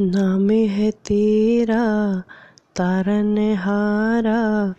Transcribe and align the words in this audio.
नाम 0.00 0.50
है 0.50 0.90
तेरा 0.90 2.22
तारन 2.76 3.54
हारा। 3.54 4.74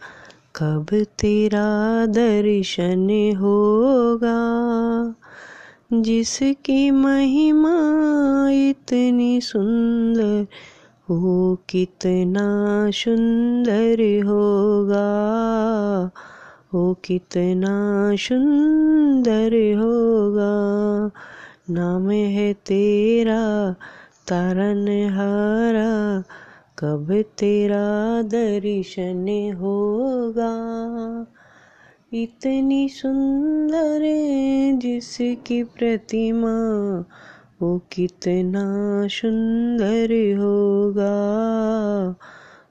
कब 0.55 0.85
तेरा 1.03 2.05
दर्शन 2.05 3.33
होगा? 3.37 4.39
जिसकी 5.93 6.91
महिमा 6.91 7.77
इतनी 8.49 9.41
सुंदर 9.41 10.47
वो 11.09 11.55
कितना 11.69 12.89
सुंदर 12.91 14.23
होगा? 14.25 15.09
वो 16.73 16.93
कितना 16.93 18.15
सुंदर 18.15 19.75
होगा? 19.77 20.55
नाम 21.69 22.09
है 22.09 22.53
तेरा 22.53 23.75
तारन 24.29 24.87
हारा, 24.87 26.23
कब 26.79 27.23
तेरा 27.37 28.21
दर्शन 28.21 29.53
होगा? 29.57 30.55
इतनी 32.13 32.89
सुंदर 32.89 33.99
जिसकी 34.77 35.63
प्रतिमा, 35.63 36.99
वो 37.61 37.77
कितना 37.91 38.65
सुंदर 39.07 40.35
होगा? 40.37 41.15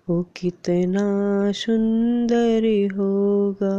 वो 0.09 0.23
कितना 0.23 1.07
सुंदर 1.53 2.89
होगा? 2.97 3.79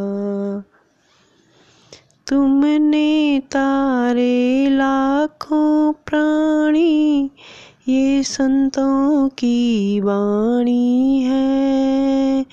तुमने 2.27 3.39
तारे 3.39 4.69
लाखों 4.69 5.93
प्राणी 5.93 7.31
ये 7.89 8.23
संतों 8.23 9.29
की 9.29 9.99
वाणी 9.99 11.21
है। 11.21 12.45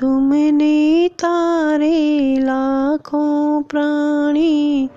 तुमने 0.00 1.08
तारे 1.08 2.36
लाखों 2.38 3.62
प्राणी, 3.62 4.88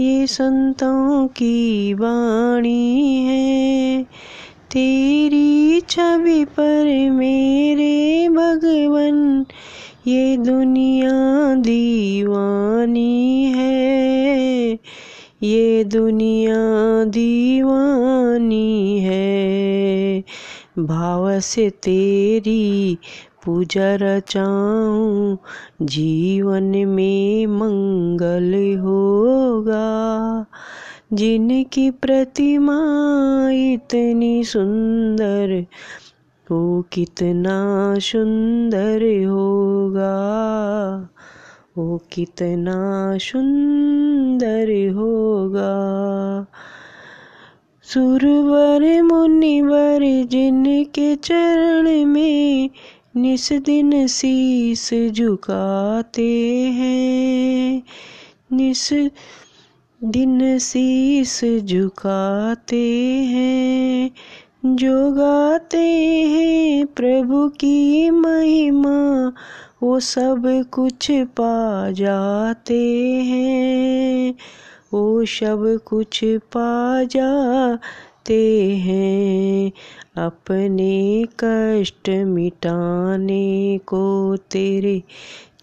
ये 0.00 0.26
संतों 0.26 1.26
की 1.26 1.94
वाणी 1.94 3.24
है। 3.24 4.02
तेरी 4.70 5.80
छवि 5.80 6.44
पर 6.44 7.10
मेरे 7.10 8.28
भगवन, 8.28 9.46
ये 10.06 10.36
दुनिया 10.36 11.54
दीवानी 11.54 13.44
है। 13.44 13.83
ये 15.44 15.84
दुनिया 15.84 16.54
दीवानी 17.04 18.98
है। 18.98 20.24
भाव 20.78 21.40
से 21.40 21.70
तेरी 21.70 22.98
पूजा 23.44 23.94
रचाऊं, 23.94 25.36
जीवन 25.82 26.64
में 26.64 27.46
मंगल 27.46 28.78
होगा। 28.78 30.46
जिनकी 31.12 31.90
प्रतिमा 31.90 32.80
इतनी 33.50 34.44
सुंदर 34.44 35.66
वो 36.50 36.82
कितना 36.92 37.94
सुंदर 37.98 39.24
होगा। 39.26 40.14
वो 41.78 42.02
कितना 42.12 43.18
सुंदर 43.18 44.92
होगा। 44.92 45.72
सुरवर, 47.82 49.02
मुनिवर 49.02 50.26
जिनके 50.26 51.16
चरण 51.16 52.04
में 52.04 52.70
निस 53.16 53.52
दिन 53.52 54.06
शीस 54.06 54.94
झुकाते 55.10 56.60
हैं, 56.60 57.82
निस 58.52 58.92
दिन 60.04 60.58
शीस 60.58 61.40
झुकाते 61.44 62.90
हैं, 63.24 64.10
जो 64.64 65.12
गाते 65.12 65.88
हैं 66.22 66.86
प्रभु 66.86 67.48
की 67.48 68.10
महिमा 68.10 69.32
वो 69.84 70.00
सब 70.00 70.64
कुछ 70.72 71.12
पा 71.12 71.90
जाते 71.90 73.12
हैं। 73.12 74.34
वो 74.92 75.24
सब 75.24 75.78
कुछ 75.86 76.20
पा 76.24 77.04
जाते 77.04 78.70
हैं। 78.76 79.72
अपने 80.26 81.24
कष्ट 81.38 82.08
मिटाने 82.08 83.78
को 83.78 84.36
तेरे 84.36 85.02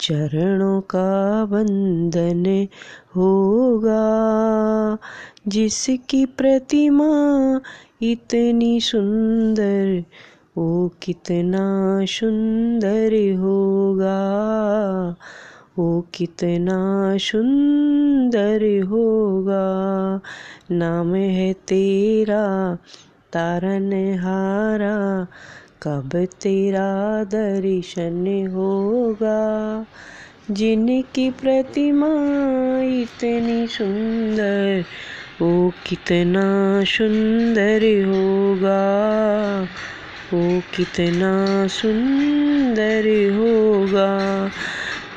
चरणों 0.01 0.81
का 0.81 1.45
बंधन 1.45 2.67
होगा। 3.15 4.01
जिसकी 5.47 6.25
प्रतिमा 6.25 7.61
इतनी 8.01 8.81
सुंदर 8.81 10.03
वो 10.57 10.91
कितना 11.01 11.99
सुंदर 12.05 13.13
होगा, 13.37 14.29
वो 15.77 16.07
कितना 16.13 17.17
सुंदर 17.17 18.83
होगा। 18.83 19.65
नाम 20.71 21.15
है 21.15 21.53
तेरा 21.53 22.77
तारन 23.33 23.93
हारा, 24.19 25.27
कब 25.83 26.25
तेरा 26.25 27.23
दर्शन 27.23 28.47
होगा? 28.51 29.85
जिनकी 30.51 31.31
प्रतिमा 31.31 32.07
इतनी 32.81 33.67
सुंदर, 33.67 34.83
वो 35.41 35.71
कितना 35.85 36.83
सुंदर 36.83 38.05
होगा। 38.05 38.81
वो 40.33 40.59
कितना 40.59 41.67
सुंदर 41.67 43.29
होगा। 43.33 44.49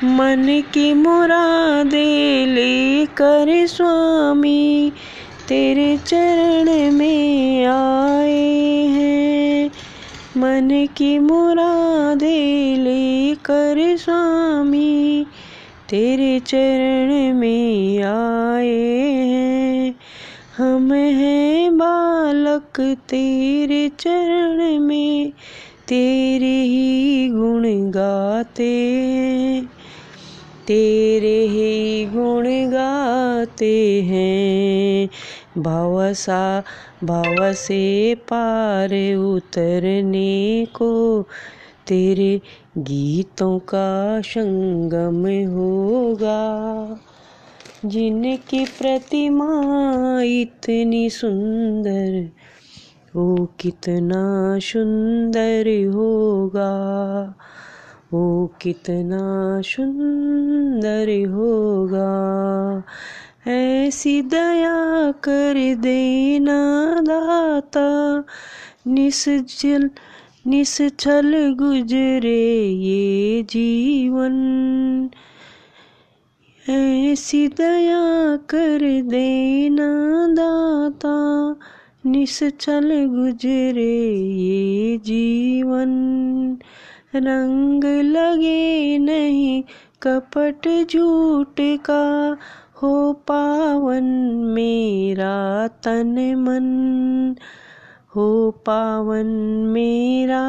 मन 0.03 0.63
की 0.73 0.93
मुरादे 0.93 2.45
लेकर 2.45 3.67
स्वामी 3.67 4.91
तेरे 5.49 5.97
चरण 5.97 6.91
में 6.91 7.65
आए 7.65 8.85
हैं। 8.85 9.71
मन 10.37 10.87
की 10.97 11.19
मुरादे 11.19 12.75
लेकर 12.77 13.97
स्वामी 13.97 15.25
तेरे 15.89 16.39
चरण 16.39 17.33
में 17.33 18.03
आए 18.03 18.91
हैं। 19.27 19.95
हम 20.57 20.93
हैं 20.93 21.77
बालक 21.77 22.81
तेरे 22.81 23.89
चरण 23.89 24.79
में 24.79 25.31
तेरे 25.87 26.61
ही 26.61 27.27
गुण 27.29 27.91
गाते 27.91 28.73
हैं। 29.03 29.65
तेरे 30.67 31.41
ही 31.41 32.05
गुण 32.05 32.43
गाते 32.47 34.01
हैं। 34.01 35.09
भाव 35.61 36.13
सा, 36.13 36.63
भाव 37.03 37.53
से 37.53 38.15
पार 38.15 39.15
उतरने 39.15 40.65
को 40.65 41.21
तेरे 41.87 42.41
गीतों 42.77 43.59
का 43.59 44.21
संगम 44.21 45.25
होगा। 45.53 46.61
जिनकी 47.85 48.65
प्रतिमा 48.65 49.61
इतनी 50.21 51.09
सुंदर, 51.09 52.31
वो 53.15 53.55
कितना 53.59 54.57
सुंदर 54.59 55.87
होगा? 55.87 56.73
वो 58.13 58.47
कितना 58.61 59.61
सुंदर 59.61 61.27
होगा? 61.27 62.11
ऐसी 63.51 64.21
दया 64.21 65.11
कर 65.11 65.75
देना 65.75 66.95
दाता 67.01 68.23
निसजल 68.87 69.89
निश्चल 70.47 71.55
गुजरे 71.59 72.63
ये 72.67 73.43
जीवन। 73.43 74.35
ऐसी 76.69 77.47
दया 77.47 78.35
कर 78.35 79.01
देना 79.01 80.27
दाता, 80.29 81.55
निश्चल 82.09 83.05
गुजरे 83.05 84.13
ये 84.31 84.97
जीवन। 84.97 85.89
रंग 87.15 87.83
लगे 87.83 88.97
नहीं, 88.97 89.63
कपट 90.01 90.85
झूठ 90.93 91.61
का, 91.61 92.37
हो 92.81 93.13
पावन 93.13 94.03
मेरा 94.55 95.67
तन 95.67 96.35
मन। 96.35 97.35
हो 98.15 98.51
पावन 98.65 99.25
मेरा 99.73 100.43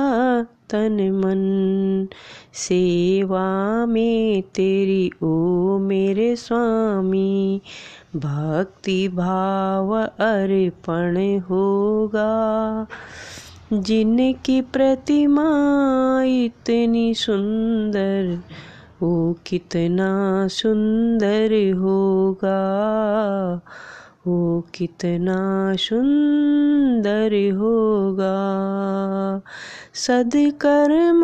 तन 0.71 1.11
मन, 1.25 2.09
सेवा 2.55 3.87
में 3.87 4.43
तेरी 4.43 5.11
ओ 5.23 5.35
मेरे 5.79 6.37
स्वामी। 6.37 7.61
भक्ति 8.17 9.09
भाव 9.09 9.95
अर्पण 10.03 11.39
होगा, 11.39 12.87
जिनकी 13.73 14.61
प्रतिमा 14.61 15.49
इतनी 16.23 17.15
सुंदर, 17.15 18.41
वो 19.03 19.37
कितना 19.47 20.49
सुंदर 20.49 21.73
होगा। 21.73 22.61
वो 24.27 24.67
कितना 24.75 25.73
सुंदर 25.77 27.55
होगा। 27.55 28.37
सदकर्म 29.95 31.21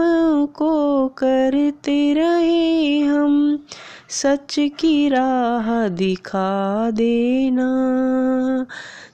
को 0.46 1.08
करते 1.08 2.14
रहे 2.14 3.00
हम, 3.00 3.64
सच 4.08 4.56
की 4.58 5.08
राह 5.08 5.88
दिखा 5.88 6.90
देना। 6.90 7.68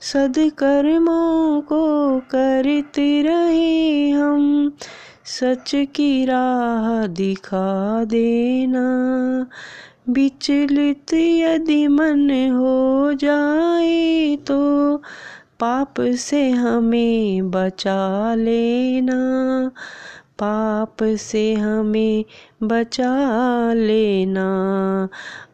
सदकर्मों 0.00 1.60
को 1.60 2.18
करते 2.18 3.22
रहे 3.22 4.10
हम, 4.10 4.72
सच 5.24 5.72
की 5.74 6.24
राह 6.24 7.06
दिखा 7.06 8.04
देना। 8.04 8.86
विचलित 10.10 11.14
यदि 11.14 11.88
मन 11.88 12.30
हो 12.30 13.12
जाए 13.12 14.36
तो 14.36 14.96
पाप 15.60 15.94
से 16.00 16.50
हमें 16.50 17.50
बचा 17.50 18.34
लेना। 18.34 19.70
पाप 20.42 20.96
से 21.02 21.54
हमें 21.54 22.24
बचा 22.62 23.16
लेना। 23.72 24.48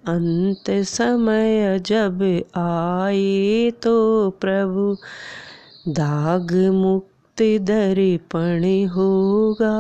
अंत 0.09 0.71
समय 0.71 1.79
जब 1.87 2.23
आए 2.57 3.71
तो 3.83 4.31
प्रभु, 4.31 4.97
दाग 5.89 6.71
मुक्त 6.75 7.43
दर्पण 7.43 8.89
होगा। 8.89 9.75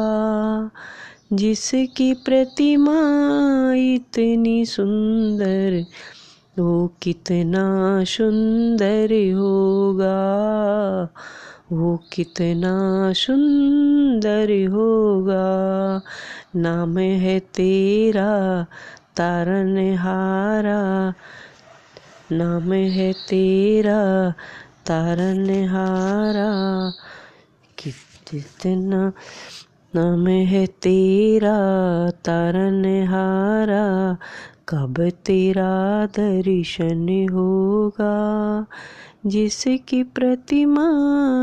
जिसकी 1.33 2.13
प्रतिमा 2.15 3.01
इतनी 3.75 4.67
सुंदर 4.67 5.85
वो 6.59 6.89
कितना 7.03 7.65
सुंदर 8.05 9.13
होगा, 9.35 10.19
वो 11.73 11.97
कितना 12.13 12.75
सुंदर 13.13 14.53
होगा। 14.67 15.47
नाम 16.57 16.99
है 16.99 17.39
तेरा 17.41 18.67
तारन 19.17 19.97
हारा 19.97 21.15
नाम 22.33 22.73
है 22.73 23.13
तेरा 23.13 24.31
तारन 24.87 25.51
हारा 25.69 26.51
कितना 27.79 29.13
नाम 29.97 30.27
है 30.27 30.67
तेरा 30.67 31.57
तारन 32.11 32.85
हारा। 32.85 34.17
कब 34.69 35.11
तेरा 35.27 36.07
दर्शन 36.07 37.27
होगा? 37.33 38.15
जिसकी 39.27 40.03
प्रतिमा 40.03 40.91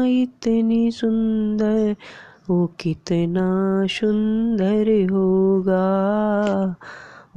इतनी 0.05 0.91
सुंदर, 0.91 1.95
वो 2.49 2.67
कितना 2.67 3.83
सुंदर 3.87 5.07
होगा? 5.11 5.95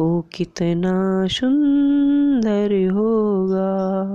वो 0.01 0.29
कितना 0.35 1.27
सुंदर 1.27 2.91
होगा? 2.91 4.15